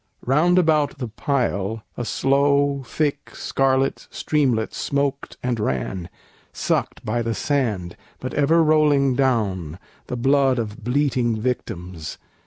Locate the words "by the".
7.05-7.35